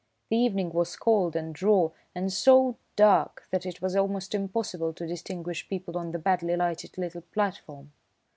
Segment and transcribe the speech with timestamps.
[0.31, 5.05] The evening was cold and raw and so dark that it was almost impossible to
[5.05, 7.91] distinguish people on the badly lighted little platform.